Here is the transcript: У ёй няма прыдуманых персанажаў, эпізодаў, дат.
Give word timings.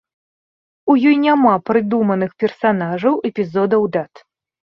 У 0.93 0.95
ёй 1.09 1.17
няма 1.25 1.51
прыдуманых 1.69 2.31
персанажаў, 2.43 3.13
эпізодаў, 3.29 3.81
дат. 3.97 4.13